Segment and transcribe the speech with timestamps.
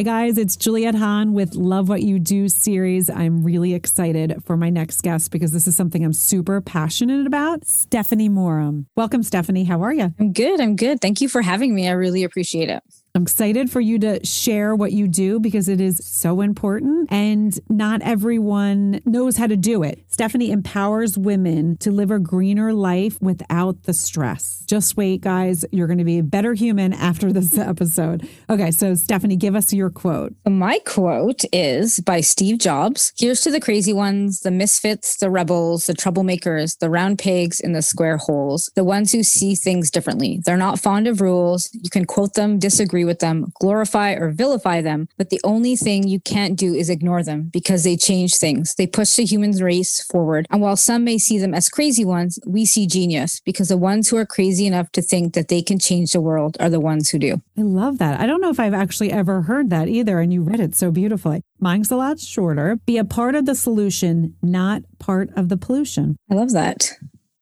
[0.00, 0.38] Hi, guys.
[0.38, 3.10] It's Juliette Hahn with Love What You Do series.
[3.10, 7.66] I'm really excited for my next guest because this is something I'm super passionate about.
[7.66, 8.86] Stephanie Moram.
[8.96, 9.64] Welcome, Stephanie.
[9.64, 10.14] How are you?
[10.18, 10.58] I'm good.
[10.58, 11.02] I'm good.
[11.02, 11.86] Thank you for having me.
[11.86, 12.82] I really appreciate it.
[13.14, 17.58] I'm excited for you to share what you do because it is so important and
[17.68, 20.04] not everyone knows how to do it.
[20.06, 24.64] Stephanie empowers women to live a greener life without the stress.
[24.68, 25.64] Just wait, guys.
[25.72, 28.28] You're going to be a better human after this episode.
[28.48, 30.32] Okay, so Stephanie, give us your quote.
[30.48, 35.86] My quote is by Steve Jobs Here's to the crazy ones, the misfits, the rebels,
[35.86, 40.40] the troublemakers, the round pegs in the square holes, the ones who see things differently.
[40.44, 41.68] They're not fond of rules.
[41.72, 46.06] You can quote them, disagree with them, glorify or vilify them, but the only thing
[46.06, 48.74] you can't do is ignore them because they change things.
[48.74, 50.46] They push the human race forward.
[50.50, 54.08] And while some may see them as crazy ones, we see genius because the ones
[54.08, 57.10] who are crazy enough to think that they can change the world are the ones
[57.10, 57.42] who do.
[57.58, 58.20] I love that.
[58.20, 60.90] I don't know if I've actually ever heard that either, and you read it so
[60.90, 61.42] beautifully.
[61.58, 62.76] Mine's a lot shorter.
[62.86, 66.16] Be a part of the solution, not part of the pollution.
[66.30, 66.92] I love that.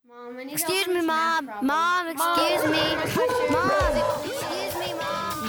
[0.06, 1.50] Mom, Excuse me, mom.
[1.62, 2.78] Mom, excuse me.
[2.78, 4.37] Mom, excuse me, mom.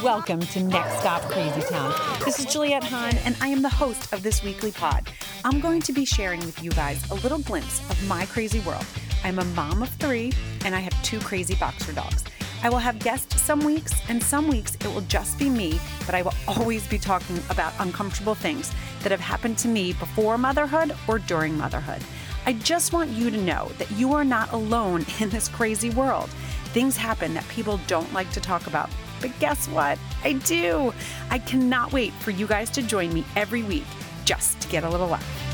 [0.04, 1.94] Welcome to Next Stop Crazy Town.
[2.24, 5.12] This is Juliette Hahn, and I am the host of this weekly pod.
[5.44, 8.86] I'm going to be sharing with you guys a little glimpse of my crazy world.
[9.26, 10.32] I'm a mom of three,
[10.64, 12.24] and I have two crazy boxer dogs.
[12.64, 16.16] I will have guests some weeks, and some weeks it will just be me, but
[16.16, 18.72] I will always be talking about uncomfortable things
[19.04, 22.02] that have happened to me before motherhood or during motherhood.
[22.46, 26.30] I just want you to know that you are not alone in this crazy world.
[26.72, 28.90] Things happen that people don't like to talk about.
[29.22, 30.00] But guess what?
[30.24, 30.94] I do.
[31.30, 33.86] I cannot wait for you guys to join me every week
[34.26, 35.50] just to get a little laugh.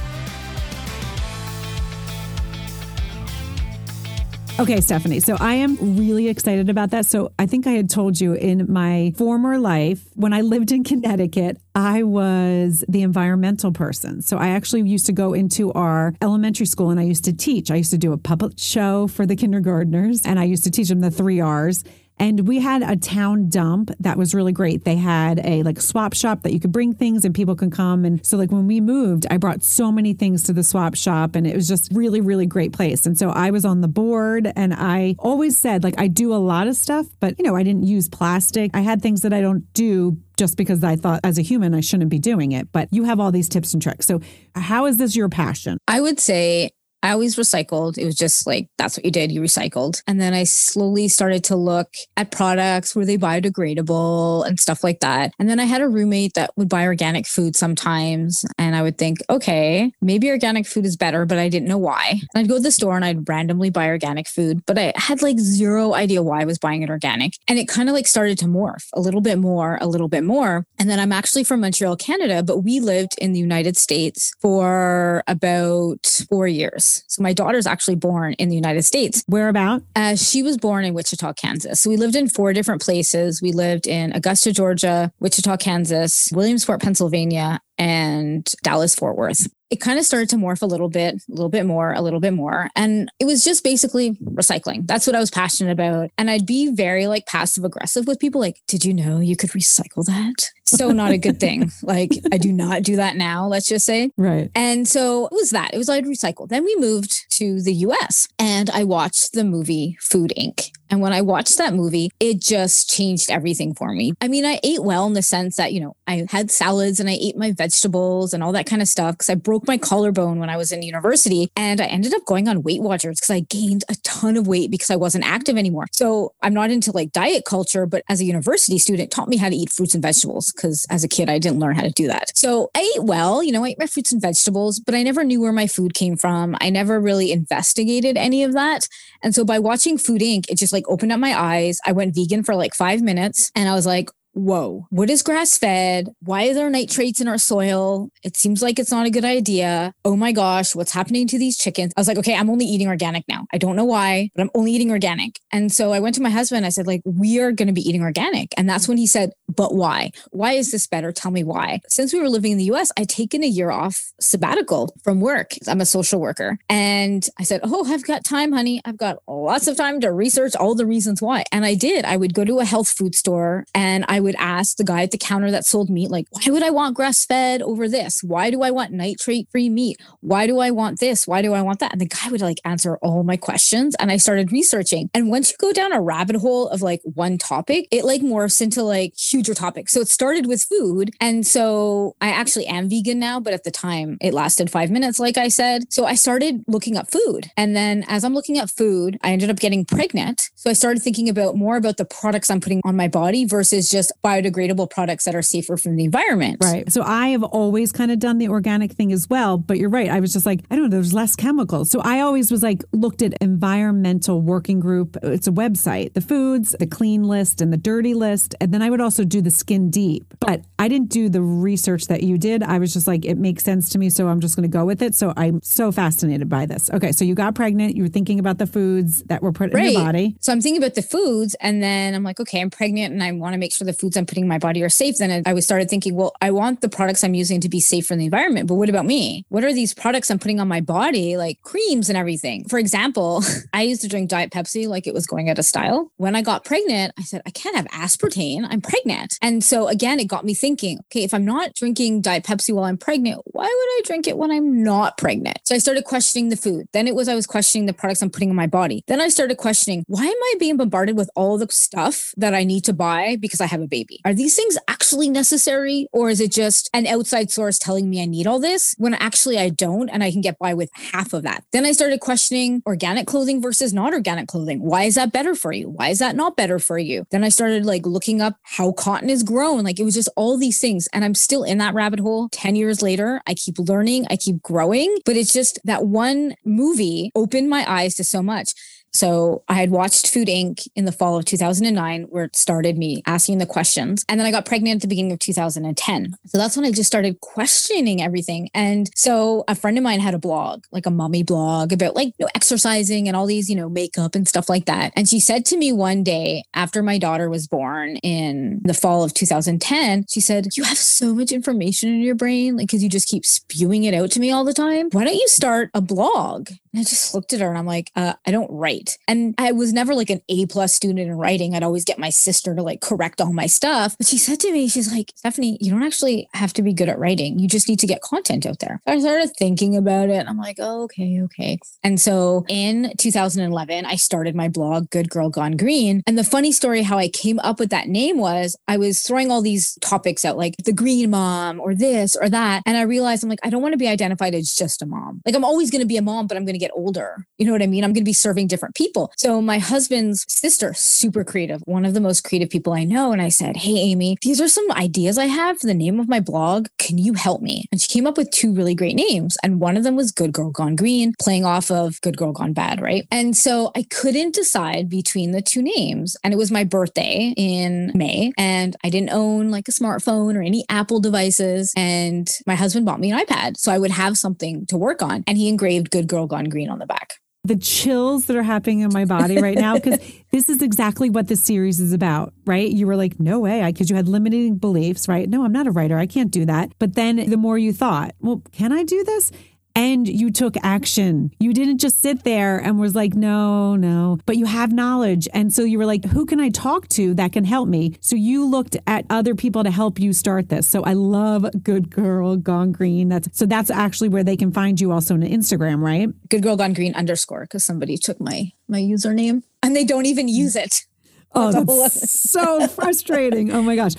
[4.57, 5.19] Okay, Stephanie.
[5.19, 7.05] So I am really excited about that.
[7.05, 10.85] So I think I had told you in my former life, when I lived in
[10.85, 14.21] Connecticut, I was the environmental person.
[14.21, 17.69] So I actually used to go into our elementary school and I used to teach.
[17.69, 20.87] I used to do a puppet show for the kindergartners and I used to teach
[20.87, 21.83] them the three R's.
[22.17, 24.85] And we had a town dump that was really great.
[24.85, 28.05] They had a like swap shop that you could bring things and people can come.
[28.05, 31.35] And so like when we moved, I brought so many things to the swap shop
[31.35, 33.05] and it was just really, really great place.
[33.05, 36.37] And so I was on the board and I always said like I do a
[36.37, 38.71] lot of stuff, but you know, I didn't use plastic.
[38.73, 41.81] I had things that I don't do just because I thought as a human I
[41.81, 42.71] shouldn't be doing it.
[42.71, 44.05] But you have all these tips and tricks.
[44.05, 44.21] So
[44.55, 45.77] how is this your passion?
[45.87, 46.71] I would say
[47.05, 47.99] I always recycled.
[47.99, 49.31] It was just like, that's what you did.
[49.31, 50.01] You recycled.
[50.07, 52.95] And then I slowly started to look at products.
[52.95, 55.31] Were they biodegradable and stuff like that?
[55.37, 58.43] And then I had a roommate that would buy organic food sometimes.
[58.57, 62.21] And I would think, okay, maybe organic food is better, but I didn't know why.
[62.33, 65.21] And I'd go to the store and I'd randomly buy organic food, but I had
[65.21, 67.33] like zero idea why I was buying it organic.
[67.47, 70.23] And it kind of like started to morph a little bit more, a little bit
[70.23, 70.65] more.
[70.79, 75.23] And then I'm actually from Montreal, Canada, but we lived in the United States for
[75.27, 76.94] about four years.
[77.07, 79.23] So my daughter's actually born in the United States.
[79.27, 79.81] Where about?
[79.95, 81.81] Uh, she was born in Wichita, Kansas.
[81.81, 83.41] So we lived in four different places.
[83.41, 89.97] We lived in Augusta, Georgia, Wichita, Kansas, Williamsport, Pennsylvania, and Dallas, Fort Worth it kind
[89.97, 92.69] of started to morph a little bit, a little bit more, a little bit more.
[92.75, 94.87] And it was just basically recycling.
[94.87, 96.11] That's what I was passionate about.
[96.17, 99.49] And I'd be very like passive aggressive with people like, did you know you could
[99.51, 100.51] recycle that?
[100.65, 101.71] So not a good thing.
[101.83, 104.11] like I do not do that now, let's just say.
[104.17, 104.49] Right.
[104.55, 105.73] And so it was that.
[105.73, 106.47] It was I'd recycle.
[106.47, 110.71] Then we moved to the US and I watched the movie Food Inc.
[110.95, 114.13] And when I watched that movie, it just changed everything for me.
[114.21, 117.09] I mean, I ate well in the sense that, you know, I had salads and
[117.09, 120.39] I ate my vegetables and all that kind of stuff because I broke my collarbone
[120.39, 121.49] when I was in university.
[121.57, 124.71] And I ended up going on Weight Watchers because I gained a ton of weight
[124.71, 125.87] because I wasn't active anymore.
[125.91, 129.49] So I'm not into like diet culture, but as a university student, taught me how
[129.49, 132.07] to eat fruits and vegetables because as a kid, I didn't learn how to do
[132.07, 132.31] that.
[132.37, 135.25] So I ate well, you know, I ate my fruits and vegetables, but I never
[135.25, 136.55] knew where my food came from.
[136.61, 138.87] I never really investigated any of that.
[139.21, 141.79] And so by watching Food Inc., it just like opened up my eyes.
[141.85, 145.57] I went vegan for like five minutes and I was like, whoa, what is grass
[145.57, 146.09] fed?
[146.19, 148.09] Why are there nitrates in our soil?
[148.21, 149.93] It seems like it's not a good idea.
[150.03, 151.93] Oh my gosh, what's happening to these chickens?
[151.95, 153.47] I was like, okay, I'm only eating organic now.
[153.53, 155.39] I don't know why, but I'm only eating organic.
[155.51, 156.65] And so I went to my husband.
[156.65, 158.53] I said, like, we are going to be eating organic.
[158.57, 160.11] And that's when he said, but why?
[160.31, 161.13] Why is this better?
[161.13, 161.79] Tell me why.
[161.87, 165.53] Since we were living in the US, I'd taken a year off sabbatical from work.
[165.67, 166.57] I'm a social worker.
[166.67, 168.81] And I said, oh, I've got time, honey.
[168.83, 171.45] I've got lots of time to research all the reasons why.
[171.53, 172.03] And I did.
[172.03, 175.11] I would go to a health food store and I would ask the guy at
[175.11, 178.21] the counter that sold meat, like, why would I want grass fed over this?
[178.23, 180.01] Why do I want nitrate free meat?
[180.19, 181.27] Why do I want this?
[181.27, 181.93] Why do I want that?
[181.93, 183.95] And the guy would like answer all my questions.
[183.99, 185.09] And I started researching.
[185.13, 188.61] And once you go down a rabbit hole of like one topic, it like morphs
[188.61, 189.93] into like huger topics.
[189.93, 191.11] So it started with food.
[191.21, 195.19] And so I actually am vegan now, but at the time it lasted five minutes,
[195.19, 195.93] like I said.
[195.93, 197.51] So I started looking up food.
[197.55, 200.49] And then as I'm looking at food, I ended up getting pregnant.
[200.55, 203.89] So I started thinking about more about the products I'm putting on my body versus
[203.89, 206.57] just biodegradable products that are safer from the environment.
[206.61, 206.91] Right.
[206.91, 209.57] So I have always kind of done the organic thing as well.
[209.57, 210.09] But you're right.
[210.09, 211.91] I was just like, I don't know, there's less chemicals.
[211.91, 215.17] So I always was like, looked at environmental working group.
[215.23, 218.55] It's a website, the foods, the clean list and the dirty list.
[218.59, 220.25] And then I would also do the skin deep.
[220.39, 222.63] But I didn't do the research that you did.
[222.63, 224.09] I was just like, it makes sense to me.
[224.09, 225.13] So I'm just going to go with it.
[225.15, 226.89] So I'm so fascinated by this.
[226.91, 227.11] Okay.
[227.11, 227.95] So you got pregnant.
[227.95, 229.87] You were thinking about the foods that were put Right.
[229.87, 230.35] in your body.
[230.39, 233.31] So I'm thinking about the foods, and then I'm like, okay, I'm pregnant, and I
[233.31, 235.17] want to make sure the foods I'm putting in my body are safe.
[235.17, 238.05] Then I was started thinking, well, I want the products I'm using to be safe
[238.05, 239.45] for the environment, but what about me?
[239.49, 242.65] What are these products I'm putting on my body, like creams and everything?
[242.69, 243.43] For example,
[243.73, 246.11] I used to drink Diet Pepsi like it was going out of style.
[246.17, 248.67] When I got pregnant, I said, I can't have aspartame.
[248.69, 252.43] I'm pregnant, and so again, it got me thinking, okay, if I'm not drinking Diet
[252.43, 255.59] Pepsi while I'm pregnant, why would I drink it when I'm not pregnant?
[255.65, 256.85] So I started questioning the food.
[256.93, 259.03] Then it was I was questioning the products I'm putting in my body.
[259.07, 262.63] Then I started questioning, why am I being bombarded with all the stuff that I
[262.63, 263.94] need to buy because I have a baby?
[264.25, 268.25] Are these things actually necessary or is it just an outside source telling me I
[268.25, 271.43] need all this when actually I don't and I can get by with half of
[271.43, 271.63] that?
[271.71, 274.81] Then I started questioning organic clothing versus not organic clothing.
[274.81, 275.89] Why is that better for you?
[275.89, 277.25] Why is that not better for you?
[277.31, 279.83] Then I started like looking up how cotton is grown.
[279.83, 281.07] Like it was just all these things.
[281.13, 283.41] And I'm still in that rabbit hole 10 years later.
[283.47, 288.15] I keep learning, I keep growing, but it's just that one movie opened my eyes
[288.15, 288.73] to so much.
[289.15, 290.87] So I had watched Food Inc.
[290.95, 294.25] in the fall of 2009, where it started me asking the questions.
[294.27, 296.35] And then I got pregnant at the beginning of 2010.
[296.47, 298.69] So that's when I just started questioning everything.
[298.73, 302.33] And so a friend of mine had a blog, like a mommy blog about like
[302.37, 305.13] you know, exercising and all these, you know, makeup and stuff like that.
[305.15, 309.23] And she said to me one day after my daughter was born in the fall
[309.23, 313.09] of 2010, she said, You have so much information in your brain, like, because you
[313.09, 315.09] just keep spewing it out to me all the time.
[315.11, 316.69] Why don't you start a blog?
[316.95, 319.17] And I just looked at her and I'm like, uh, I don't write.
[319.27, 321.75] And I was never like an A plus student in writing.
[321.75, 324.17] I'd always get my sister to like correct all my stuff.
[324.17, 327.09] But she said to me, she's like, Stephanie, you don't actually have to be good
[327.09, 327.59] at writing.
[327.59, 329.01] You just need to get content out there.
[329.05, 330.47] So I started thinking about it.
[330.47, 331.79] I'm like, oh, okay, okay.
[332.01, 336.23] And so in 2011, I started my blog, Good Girl Gone Green.
[336.25, 339.51] And the funny story how I came up with that name was I was throwing
[339.51, 342.83] all these topics out, like the green mom or this or that.
[342.85, 345.41] And I realized I'm like, I don't want to be identified as just a mom.
[345.45, 347.45] Like I'm always going to be a mom, but I'm going to get older.
[347.57, 348.03] You know what I mean?
[348.03, 349.31] I'm going to be serving different people.
[349.37, 353.31] So my husband's sister, super creative, one of the most creative people I know.
[353.31, 356.27] And I said, Hey, Amy, these are some ideas I have for the name of
[356.27, 356.87] my blog.
[356.99, 357.85] Can you help me?
[357.91, 359.57] And she came up with two really great names.
[359.63, 362.73] And one of them was Good Girl Gone Green, playing off of Good Girl Gone
[362.73, 363.25] Bad, right?
[363.31, 366.35] And so I couldn't decide between the two names.
[366.43, 368.51] And it was my birthday in May.
[368.57, 371.93] And I didn't own like a smartphone or any Apple devices.
[371.95, 373.77] And my husband bought me an iPad.
[373.77, 375.43] So I would have something to work on.
[375.47, 377.35] And he engraved Good Girl Gone Green on the back.
[377.63, 380.19] the chills that are happening in my body right now because
[380.51, 382.91] this is exactly what this series is about, right?
[382.91, 385.49] You were like, no way, because you had limiting beliefs, right?
[385.49, 386.19] No, I'm not a writer.
[386.19, 386.91] I can't do that.
[386.99, 389.51] But then the more you thought, well, can I do this?
[389.97, 391.51] And you took action.
[391.57, 395.47] You didn't just sit there and was like, no, no, but you have knowledge.
[395.53, 398.17] And so you were like, who can I talk to that can help me?
[398.19, 400.85] So you looked at other people to help you start this.
[400.85, 403.29] So I love Good Girl Gone Green.
[403.29, 406.29] That's so that's actually where they can find you also on Instagram, right?
[406.49, 410.49] Good Girl Gone Green underscore because somebody took my my username and they don't even
[410.49, 411.05] use it.
[411.53, 413.71] Oh, That's so frustrating.
[413.71, 414.13] Oh my gosh.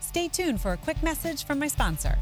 [0.00, 2.18] Stay tuned for a quick message from my sponsor.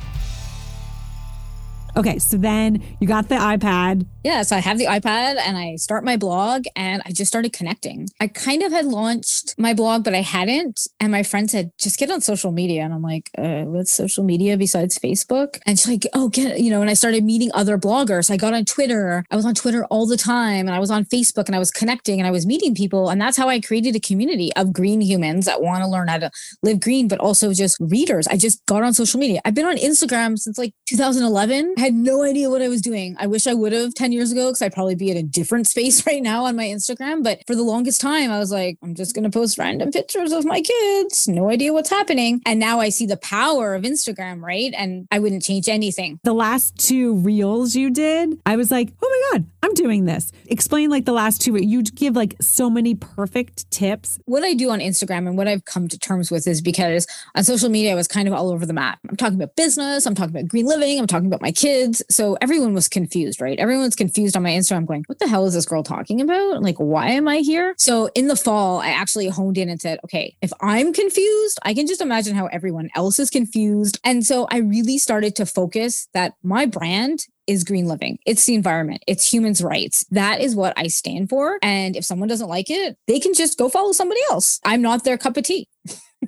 [1.97, 4.07] Okay, so then you got the iPad.
[4.23, 7.53] Yeah, so I have the iPad and I start my blog and I just started
[7.53, 8.09] connecting.
[8.21, 10.87] I kind of had launched my blog, but I hadn't.
[11.01, 12.83] And my friend said, just get on social media.
[12.83, 15.59] And I'm like, uh, what's social media besides Facebook?
[15.67, 18.31] And she's like, oh, get, you know, and I started meeting other bloggers.
[18.31, 19.25] I got on Twitter.
[19.31, 21.71] I was on Twitter all the time and I was on Facebook and I was
[21.71, 23.09] connecting and I was meeting people.
[23.09, 26.19] And that's how I created a community of green humans that want to learn how
[26.19, 26.31] to
[26.63, 28.29] live green, but also just readers.
[28.29, 29.41] I just got on social media.
[29.45, 33.17] I've been on Instagram since like 2011 I had no idea what I was doing.
[33.19, 35.67] I wish I would have 10 years ago because I'd probably be in a different
[35.75, 37.25] space right now on my Instagram.
[37.25, 40.33] But for the longest time, I was like, I'm just going to post random pictures
[40.33, 41.27] of my kids.
[41.27, 42.41] No idea what's happening.
[42.47, 44.73] And now I see the power of Instagram, right?
[44.77, 46.21] And I wouldn't change anything.
[46.23, 50.33] The last two reels you did, I was like, oh my God, I'm doing this.
[50.47, 51.57] Explain like the last two.
[51.57, 54.19] You give like so many perfect tips.
[54.27, 57.45] What I do on Instagram and what I've come to terms with is because on
[57.45, 58.99] social media, I was kind of all over the map.
[59.09, 61.70] I'm talking about business, I'm talking about green living, I'm talking about my kids.
[62.11, 63.59] So everyone was confused, right?
[63.59, 66.63] Everyone's confused on my Instagram going, what the hell is this girl talking about?
[66.63, 67.75] Like, why am I here?
[67.79, 71.75] So in the fall, I actually honed in and said, okay, if I'm confused, I
[71.75, 73.99] can just imagine how everyone else is confused.
[74.05, 78.19] And so I really started to focus that my brand is green living.
[78.27, 79.03] It's the environment.
[79.09, 80.05] It's humans' rights.
[80.11, 81.59] That is what I stand for.
[81.63, 84.61] And if someone doesn't like it, they can just go follow somebody else.
[84.65, 85.67] I'm not their cup of tea.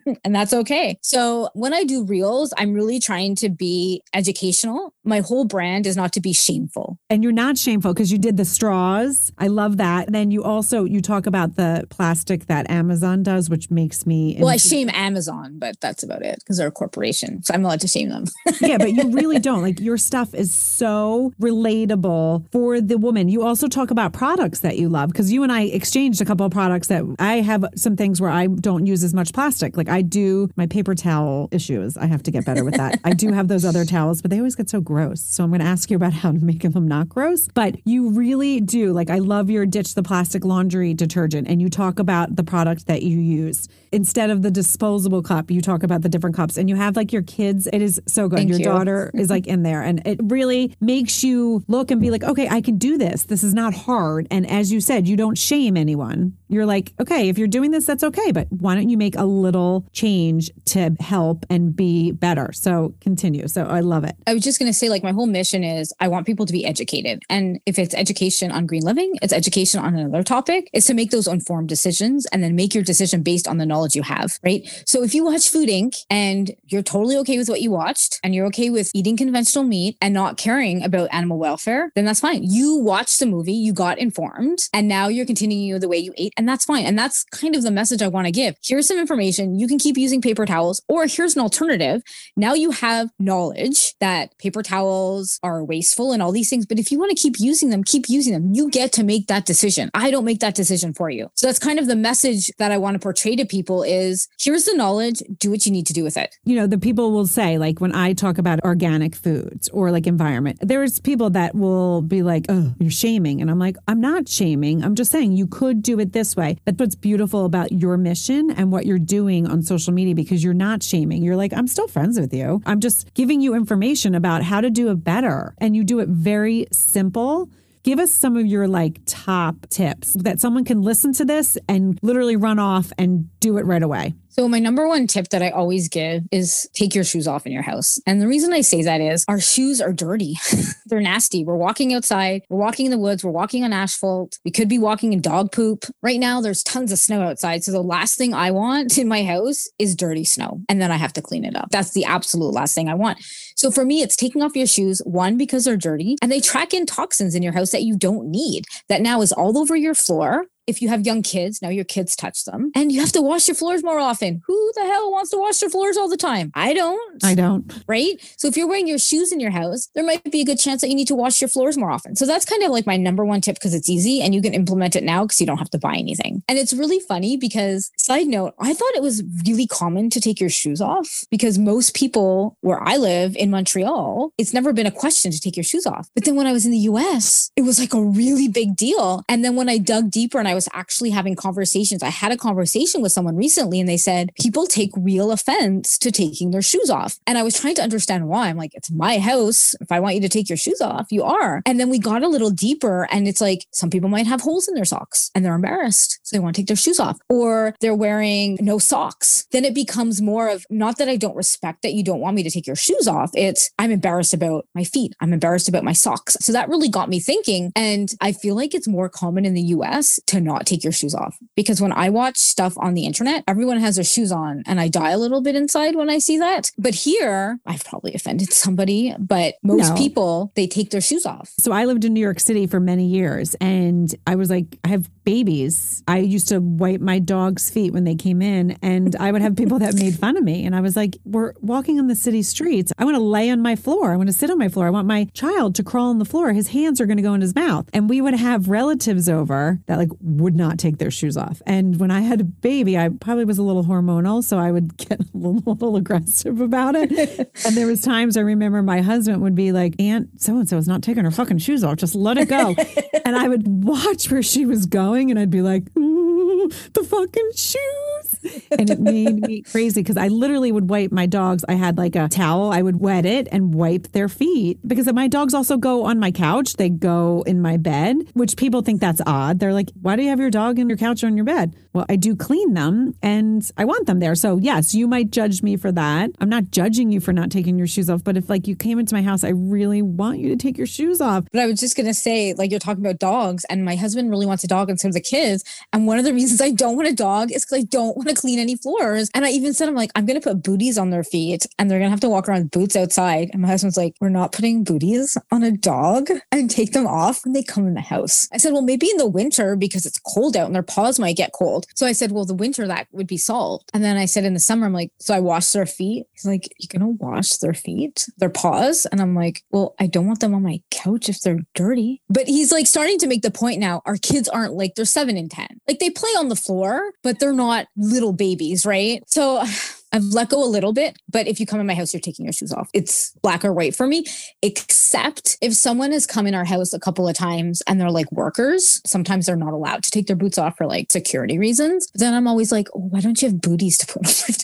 [0.24, 0.98] and that's okay.
[1.02, 4.94] So when I do reels, I'm really trying to be educational.
[5.04, 6.98] My whole brand is not to be shameful.
[7.10, 9.32] And you're not shameful because you did the straws.
[9.38, 10.06] I love that.
[10.06, 14.36] And then you also you talk about the plastic that Amazon does, which makes me
[14.38, 17.42] Well, I shame Amazon, but that's about it because they're a corporation.
[17.42, 18.24] So I'm allowed to shame them.
[18.60, 19.62] yeah, but you really don't.
[19.62, 23.28] Like your stuff is so relatable for the woman.
[23.28, 26.46] You also talk about products that you love because you and I exchanged a couple
[26.46, 29.76] of products that I have some things where I don't use as much plastic.
[29.82, 31.96] Like I do my paper towel issues.
[31.96, 33.00] I have to get better with that.
[33.02, 35.20] I do have those other towels, but they always get so gross.
[35.20, 37.48] So I'm going to ask you about how to make them not gross.
[37.52, 38.92] But you really do.
[38.92, 42.86] Like I love your ditch the plastic laundry detergent and you talk about the product
[42.86, 43.68] that you use.
[43.92, 47.12] Instead of the disposable cup, you talk about the different cups and you have like
[47.12, 47.68] your kids.
[47.72, 48.38] It is so good.
[48.38, 48.64] Thank your you.
[48.64, 49.20] daughter mm-hmm.
[49.20, 52.60] is like in there and it really makes you look and be like, okay, I
[52.60, 53.24] can do this.
[53.24, 54.26] This is not hard.
[54.30, 56.36] And as you said, you don't shame anyone.
[56.48, 58.30] You're like, okay, if you're doing this, that's okay.
[58.30, 62.52] But why don't you make a little change to help and be better?
[62.52, 63.48] So continue.
[63.48, 64.16] So I love it.
[64.26, 66.52] I was just going to say, like, my whole mission is I want people to
[66.52, 67.22] be educated.
[67.30, 71.10] And if it's education on green living, it's education on another topic, is to make
[71.10, 74.62] those informed decisions and then make your decision based on the knowledge you have, right?
[74.86, 75.96] So if you watch Food Inc.
[76.10, 79.96] and you're totally okay with what you watched and you're okay with eating conventional meat
[80.00, 82.42] and not caring about animal welfare, then that's fine.
[82.44, 86.32] You watched the movie, you got informed, and now you're continuing the way you ate,
[86.36, 86.84] and that's fine.
[86.84, 88.56] And that's kind of the message I want to give.
[88.62, 89.58] Here's some information.
[89.58, 92.02] You can keep using paper towels, or here's an alternative.
[92.36, 96.66] Now you have knowledge that paper towels are wasteful and all these things.
[96.66, 98.52] But if you want to keep using them, keep using them.
[98.54, 99.90] You get to make that decision.
[99.94, 101.30] I don't make that decision for you.
[101.34, 104.66] So that's kind of the message that I want to portray to people is here's
[104.66, 106.36] the knowledge, do what you need to do with it.
[106.44, 110.06] You know, the people will say, like, when I talk about organic foods or like
[110.06, 113.40] environment, there's people that will be like, oh, you're shaming.
[113.40, 114.84] And I'm like, I'm not shaming.
[114.84, 116.58] I'm just saying you could do it this way.
[116.66, 120.52] That's what's beautiful about your mission and what you're doing on social media because you're
[120.52, 121.22] not shaming.
[121.22, 122.60] You're like, I'm still friends with you.
[122.66, 125.54] I'm just giving you information about how to do it better.
[125.58, 127.48] And you do it very simple.
[127.84, 131.98] Give us some of your like top tips that someone can listen to this and
[132.00, 134.14] literally run off and do it right away.
[134.32, 137.52] So my number one tip that I always give is take your shoes off in
[137.52, 138.00] your house.
[138.06, 140.38] And the reason I say that is our shoes are dirty.
[140.86, 141.44] They're nasty.
[141.44, 144.38] We're walking outside, we're walking in the woods, we're walking on asphalt.
[144.42, 145.84] We could be walking in dog poop.
[146.02, 147.62] Right now there's tons of snow outside.
[147.62, 150.62] So the last thing I want in my house is dirty snow.
[150.66, 151.68] And then I have to clean it up.
[151.70, 153.18] That's the absolute last thing I want.
[153.54, 156.72] So for me, it's taking off your shoes, one, because they're dirty and they track
[156.72, 159.94] in toxins in your house that you don't need, that now is all over your
[159.94, 163.22] floor if you have young kids, now your kids touch them and you have to
[163.22, 164.42] wash your floors more often.
[164.46, 166.52] Who the hell wants to wash their floors all the time?
[166.54, 167.24] I don't.
[167.24, 167.72] I don't.
[167.88, 168.20] Right.
[168.36, 170.80] So if you're wearing your shoes in your house, there might be a good chance
[170.80, 172.16] that you need to wash your floors more often.
[172.16, 174.54] So that's kind of like my number one tip because it's easy and you can
[174.54, 176.42] implement it now because you don't have to buy anything.
[176.48, 180.40] And it's really funny because, side note, I thought it was really common to take
[180.40, 184.90] your shoes off because most people where I live in Montreal, it's never been a
[184.90, 186.08] question to take your shoes off.
[186.14, 189.22] But then when I was in the US, it was like a really big deal.
[189.28, 192.02] And then when I dug deeper and I was actually having conversations.
[192.02, 196.10] I had a conversation with someone recently and they said people take real offense to
[196.10, 197.18] taking their shoes off.
[197.26, 198.48] And I was trying to understand why.
[198.48, 199.74] I'm like, it's my house.
[199.80, 201.62] If I want you to take your shoes off, you are.
[201.66, 204.68] And then we got a little deeper and it's like some people might have holes
[204.68, 206.20] in their socks and they're embarrassed.
[206.22, 209.46] So they want to take their shoes off or they're wearing no socks.
[209.52, 212.42] Then it becomes more of not that I don't respect that you don't want me
[212.42, 213.30] to take your shoes off.
[213.34, 215.14] It's I'm embarrassed about my feet.
[215.20, 216.36] I'm embarrassed about my socks.
[216.40, 217.72] So that really got me thinking.
[217.76, 221.14] And I feel like it's more common in the US to cannot take your shoes
[221.14, 224.80] off because when I watch stuff on the internet, everyone has their shoes on and
[224.80, 226.70] I die a little bit inside when I see that.
[226.78, 229.96] But here, I've probably offended somebody, but most No.
[229.96, 231.52] people, they take their shoes off.
[231.60, 234.88] So I lived in New York City for many years and I was like, I
[234.88, 236.02] have babies.
[236.08, 239.54] I used to wipe my dog's feet when they came in and I would have
[239.56, 240.64] people that made fun of me.
[240.66, 242.92] And I was like, we're walking on the city streets.
[242.98, 244.12] I want to lay on my floor.
[244.12, 244.86] I want to sit on my floor.
[244.86, 246.52] I want my child to crawl on the floor.
[246.52, 247.88] His hands are going to go in his mouth.
[247.92, 251.62] And we would have relatives over that like would not take their shoes off.
[251.66, 254.42] And when I had a baby, I probably was a little hormonal.
[254.42, 257.10] So I would get a little, little aggressive about it.
[257.64, 261.02] and there was times I remember my husband would be like, Aunt so-and-so is not
[261.02, 261.96] taking her fucking shoes off.
[261.96, 262.74] Just let it go.
[263.24, 267.50] and I would watch where she was going and I'd be like, ooh, the fucking
[267.54, 268.21] shoes.
[268.70, 271.64] And it made me crazy because I literally would wipe my dogs.
[271.68, 275.28] I had like a towel, I would wet it and wipe their feet because my
[275.28, 276.74] dogs also go on my couch.
[276.74, 279.58] They go in my bed, which people think that's odd.
[279.58, 281.76] They're like, why do you have your dog in your couch or on your bed?
[281.92, 284.34] Well, I do clean them and I want them there.
[284.34, 286.30] So, yes, you might judge me for that.
[286.40, 288.98] I'm not judging you for not taking your shoes off, but if like you came
[288.98, 291.44] into my house, I really want you to take your shoes off.
[291.52, 294.46] But I was just gonna say, like you're talking about dogs, and my husband really
[294.46, 295.64] wants a dog, and so do the kids.
[295.92, 298.28] And one of the reasons I don't want a dog is because I don't want
[298.28, 299.30] to clean any floors.
[299.34, 301.98] And I even said, I'm like, I'm gonna put booties on their feet, and they're
[301.98, 303.50] gonna have to walk around boots outside.
[303.52, 307.44] And my husband's like, We're not putting booties on a dog and take them off
[307.44, 308.48] when they come in the house.
[308.52, 311.36] I said, Well, maybe in the winter because it's cold out and their paws might
[311.36, 311.86] get cold.
[311.94, 313.90] So I said, Well, the winter that would be solved.
[313.94, 316.26] And then I said in the summer, I'm like, so I wash their feet.
[316.32, 319.06] He's like, You're gonna wash their feet, their paws?
[319.06, 322.22] And I'm like, Well, I don't want them on my couch if they're dirty.
[322.28, 324.02] But he's like starting to make the point now.
[324.06, 325.80] Our kids aren't like they're seven and ten.
[325.88, 329.22] Like they play on the floor, but they're not little babies, right?
[329.26, 329.64] So
[330.12, 332.44] I've let go a little bit, but if you come in my house, you're taking
[332.44, 332.90] your shoes off.
[332.92, 334.24] It's black or white for me,
[334.60, 338.30] except if someone has come in our house a couple of times and they're like
[338.30, 342.10] workers, sometimes they're not allowed to take their boots off for like security reasons.
[342.14, 344.54] Then I'm always like, oh, why don't you have booties to put on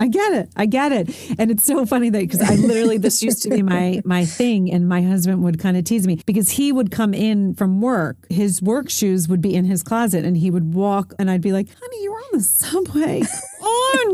[0.00, 0.50] I get it.
[0.56, 1.08] I get it.
[1.38, 4.70] And it's so funny that because I literally this used to be my my thing
[4.70, 8.16] and my husband would kind of tease me because he would come in from work.
[8.30, 11.52] His work shoes would be in his closet and he would walk and I'd be
[11.52, 13.22] like, "Honey, you're on the subway.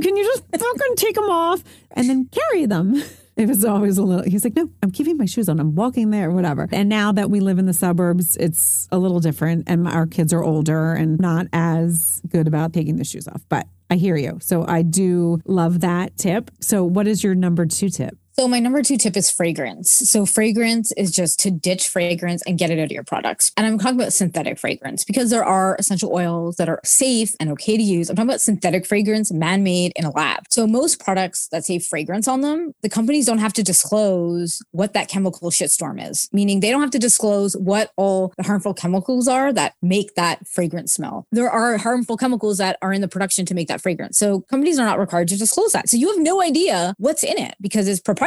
[0.01, 1.63] Can you just fucking take them off
[1.93, 3.03] and then carry them?"
[3.37, 5.59] It was always a little, he's like, no, I'm keeping my shoes on.
[5.59, 6.69] I'm walking there, whatever.
[6.71, 9.65] And now that we live in the suburbs, it's a little different.
[9.67, 13.43] And our kids are older and not as good about taking the shoes off.
[13.49, 14.39] But I hear you.
[14.41, 16.51] So I do love that tip.
[16.61, 18.17] So, what is your number two tip?
[18.37, 19.93] So my number two tip is fragrance.
[19.93, 23.53] So fragrance is just to ditch fragrance and get it out of your products.
[23.57, 27.49] And I'm talking about synthetic fragrance because there are essential oils that are safe and
[27.51, 28.11] okay to use.
[28.11, 30.47] I'm talking about synthetic fragrance, man-made in a lab.
[30.51, 34.95] So most products that say fragrance on them, the companies don't have to disclose what
[34.95, 39.29] that chemical shitstorm is, meaning they don't have to disclose what all the harmful chemicals
[39.29, 41.25] are that make that fragrance smell.
[41.31, 44.19] There are harmful chemicals that are in the production to make that fragrance.
[44.19, 45.89] So companies are not required to disclose that.
[45.89, 48.24] So you have no idea what's in it because it's proprietary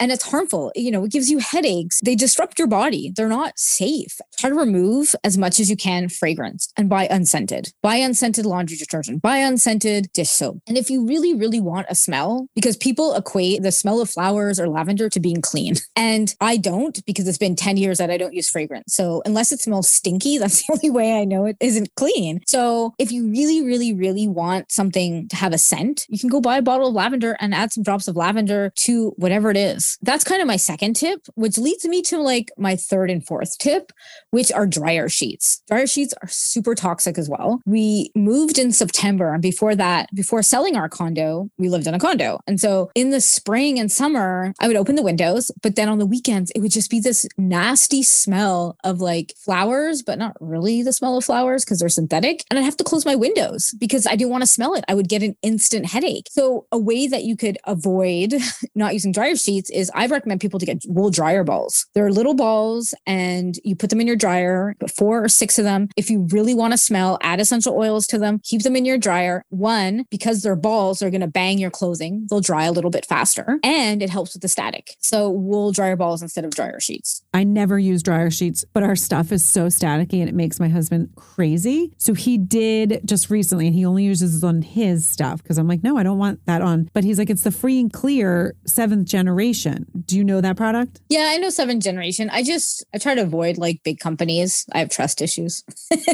[0.00, 0.72] and it's harmful.
[0.74, 2.00] You know, it gives you headaches.
[2.04, 3.12] They disrupt your body.
[3.14, 4.18] They're not safe.
[4.38, 7.72] Try to remove as much as you can fragrance and buy unscented.
[7.82, 9.22] Buy unscented laundry detergent.
[9.22, 10.60] Buy unscented dish soap.
[10.66, 14.60] And if you really, really want a smell, because people equate the smell of flowers
[14.60, 15.74] or lavender to being clean.
[15.96, 18.94] And I don't because it's been 10 years that I don't use fragrance.
[18.94, 22.40] So unless it smells stinky, that's the only way I know it isn't clean.
[22.46, 26.40] So if you really, really, really want something to have a scent, you can go
[26.40, 29.98] buy a bottle of lavender and add some drops of lavender to whatever it is.
[30.02, 33.58] That's kind of my second tip, which leads me to like my third and fourth
[33.58, 33.92] tip,
[34.30, 35.62] which are dryer sheets.
[35.68, 37.60] Dryer sheets are super toxic as well.
[37.66, 41.98] We moved in September, and before that, before selling our condo, we lived in a
[41.98, 42.40] condo.
[42.46, 45.98] And so in the spring and summer, I would open the windows, but then on
[45.98, 50.82] the weekends, it would just be this nasty smell of like flowers, but not really
[50.82, 52.44] the smell of flowers because they're synthetic.
[52.50, 54.84] And I'd have to close my windows because I didn't want to smell it.
[54.88, 56.26] I would get an instant headache.
[56.30, 58.34] So a way that you could avoid
[58.74, 61.86] not using dryer sheets is I recommend people to get wool dryer balls.
[61.94, 65.88] They're little balls and you put them in your dryer, four or six of them.
[65.96, 68.98] If you really want to smell, add essential oils to them, keep them in your
[68.98, 69.42] dryer.
[69.48, 72.26] One, because they're balls, they're going to bang your clothing.
[72.28, 74.96] They'll dry a little bit faster and it helps with the static.
[75.00, 77.22] So wool dryer balls instead of dryer sheets.
[77.34, 80.68] I never use dryer sheets, but our stuff is so staticky and it makes my
[80.68, 81.92] husband crazy.
[81.98, 85.82] So he did just recently, and he only uses on his stuff because I'm like,
[85.82, 86.88] no, I don't want that on.
[86.92, 89.86] But he's like, it's the free and clear seventh generation.
[90.06, 91.00] Do you know that product?
[91.08, 92.30] Yeah, I know seventh generation.
[92.30, 94.64] I just I try to avoid like big companies.
[94.72, 95.64] I have trust issues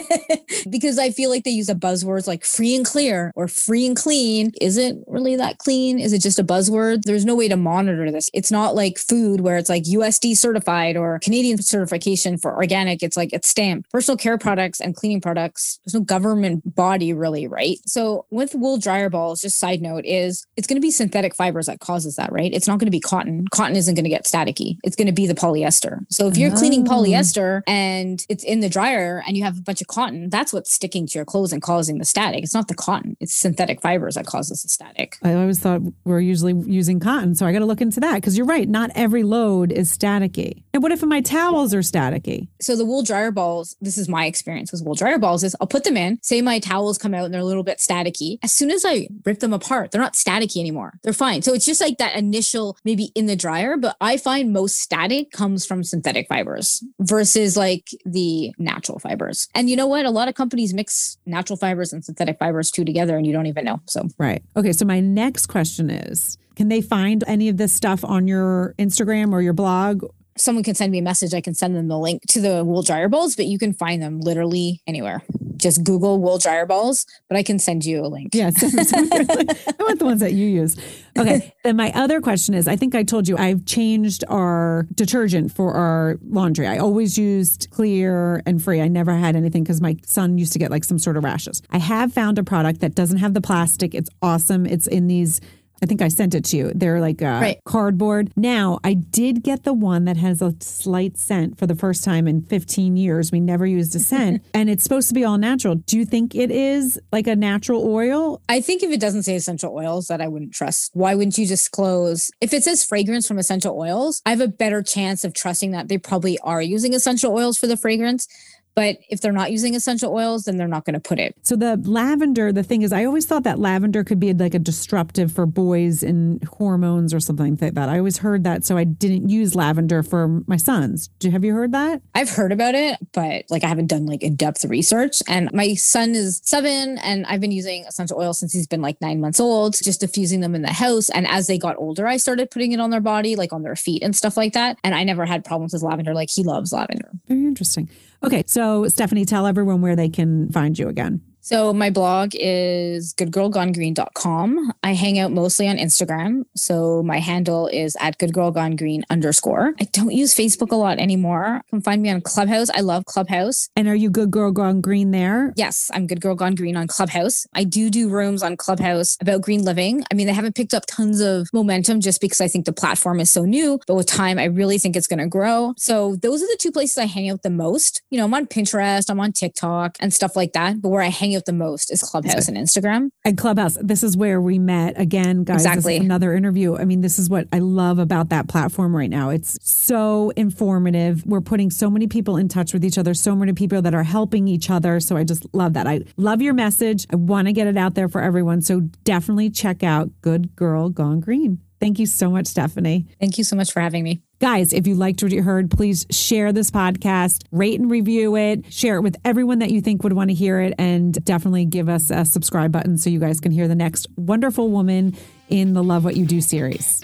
[0.71, 3.97] because I feel like they use a buzzwords like free and clear or free and
[3.97, 4.53] clean.
[4.61, 5.99] Is it really that clean?
[5.99, 7.03] Is it just a buzzword?
[7.03, 8.31] There's no way to monitor this.
[8.33, 13.03] It's not like food where it's like USDA certified or Canadian certification for organic.
[13.03, 13.91] It's like it's stamped.
[13.91, 15.79] Personal care products and cleaning products.
[15.85, 17.79] There's no government body really, right?
[17.87, 21.67] So with wool dryer balls, just side note is it's going to be synthetic fibers
[21.67, 22.53] that causes that, right?
[22.53, 23.47] It's not going to cotton.
[23.49, 24.79] Cotton isn't going to get staticky.
[24.85, 26.05] It's going to be the polyester.
[26.11, 26.57] So if you're oh.
[26.57, 30.53] cleaning polyester and it's in the dryer and you have a bunch of cotton, that's
[30.53, 32.43] what's sticking to your clothes and causing the static.
[32.43, 33.17] It's not the cotton.
[33.21, 35.17] It's synthetic fibers that causes the static.
[35.23, 38.37] I always thought we're usually using cotton, so I got to look into that because
[38.37, 38.69] you're right.
[38.69, 40.63] Not every load is staticky.
[40.73, 42.49] And what if my towels are staticky?
[42.61, 45.67] So the wool dryer balls, this is my experience with wool dryer balls, is I'll
[45.67, 46.19] put them in.
[46.23, 48.39] Say my towels come out and they're a little bit staticky.
[48.43, 50.99] As soon as I rip them apart, they're not staticky anymore.
[51.03, 51.43] They're fine.
[51.43, 55.31] So it's just like that initial maybe in the dryer, but I find most static
[55.31, 59.49] comes from synthetic fibers versus like the natural fibers.
[59.55, 60.05] And you know what?
[60.05, 63.47] A lot of companies mix natural fibers and synthetic fibers two together and you don't
[63.47, 63.81] even know.
[63.87, 64.43] So, right.
[64.57, 64.73] Okay.
[64.73, 69.33] So my next question is can they find any of this stuff on your Instagram
[69.33, 70.05] or your blog?
[70.37, 72.83] someone can send me a message, I can send them the link to the wool
[72.83, 75.23] dryer balls, but you can find them literally anywhere.
[75.65, 78.35] Just Google wool dryer balls, but I can send you a link.
[78.35, 80.77] Yeah, I want the ones that you use.
[81.19, 81.55] Okay.
[81.65, 85.73] then my other question is I think I told you I've changed our detergent for
[85.73, 86.67] our laundry.
[86.67, 88.83] I always used clear and free.
[88.83, 91.63] I never had anything because my son used to get like some sort of rashes.
[91.71, 93.95] I have found a product that doesn't have the plastic.
[93.95, 94.67] It's awesome.
[94.67, 95.41] It's in these
[95.83, 96.73] I think I sent it to you.
[96.75, 97.61] They're like a right.
[97.65, 98.33] cardboard.
[98.37, 102.27] Now, I did get the one that has a slight scent for the first time
[102.27, 103.31] in 15 years.
[103.31, 105.75] We never used a scent, and it's supposed to be all natural.
[105.75, 108.41] Do you think it is like a natural oil?
[108.49, 110.91] I think if it doesn't say essential oils, that I wouldn't trust.
[110.95, 112.31] Why wouldn't you disclose?
[112.41, 115.89] If it says fragrance from essential oils, I have a better chance of trusting that
[115.89, 118.29] they probably are using essential oils for the fragrance
[118.75, 121.37] but if they're not using essential oils, then they're not going to put it.
[121.43, 124.59] So the lavender, the thing is, I always thought that lavender could be like a
[124.59, 127.89] disruptive for boys and hormones or something like that.
[127.89, 131.11] I always heard that, so I didn't use lavender for my sons.
[131.23, 132.03] Have you heard that?
[132.15, 135.23] I've heard about it, but like I haven't done like in depth research.
[135.29, 139.01] And my son is seven, and I've been using essential oil since he's been like
[139.01, 141.11] nine months old, just diffusing them in the house.
[141.11, 143.77] And as they got older, I started putting it on their body, like on their
[143.77, 144.79] feet and stuff like that.
[144.83, 146.15] And I never had problems with lavender.
[146.15, 147.11] Like he loves lavender.
[147.29, 147.89] Very interesting.
[148.25, 151.21] Okay, so Stephanie, tell everyone where they can find you again.
[151.45, 154.73] So my blog is goodgirlgonegreen.com.
[154.83, 156.45] I hang out mostly on Instagram.
[156.57, 159.75] So my handle is at goodgirlgonegreen underscore.
[159.79, 161.61] I don't use Facebook a lot anymore.
[161.67, 162.71] You can find me on Clubhouse.
[162.71, 163.69] I love Clubhouse.
[163.77, 165.53] And are you Good Girl Gone Green there?
[165.55, 167.47] Yes, I'm Good Girl Gone Green on Clubhouse.
[167.53, 170.03] I do do rooms on Clubhouse about green living.
[170.11, 173.21] I mean, they haven't picked up tons of momentum just because I think the platform
[173.21, 175.75] is so new, but with time, I really think it's going to grow.
[175.77, 178.01] So those are the two places I hang out the most.
[178.09, 180.81] You know, I'm on Pinterest, I'm on TikTok and stuff like that.
[180.81, 183.09] But where I hang out the most is Clubhouse and Instagram.
[183.25, 185.65] And Clubhouse, this is where we met again, guys.
[185.65, 185.97] Exactly.
[185.97, 186.77] another interview.
[186.77, 189.31] I mean, this is what I love about that platform right now.
[189.31, 191.25] It's so informative.
[191.27, 194.03] We're putting so many people in touch with each other, so many people that are
[194.03, 195.01] helping each other.
[195.01, 195.87] So I just love that.
[195.87, 197.07] I love your message.
[197.13, 198.63] I want to get it out there for everyone.
[198.63, 201.61] So definitely check out Good Girl Gone Green.
[201.81, 203.07] Thank you so much, Stephanie.
[203.21, 204.23] Thank you so much for having me.
[204.45, 208.71] Guys, if you liked what you heard, please share this podcast, rate and review it,
[208.71, 211.89] share it with everyone that you think would want to hear it, and definitely give
[211.89, 215.17] us a subscribe button so you guys can hear the next wonderful woman
[215.49, 217.03] in the Love What You Do series.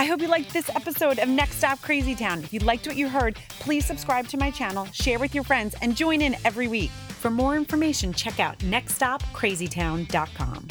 [0.00, 2.40] I hope you liked this episode of Next Stop Crazy Town.
[2.40, 5.76] If you liked what you heard, please subscribe to my channel, share with your friends,
[5.80, 6.90] and join in every week.
[7.20, 10.68] For more information, check out nextstopcrazytown.com.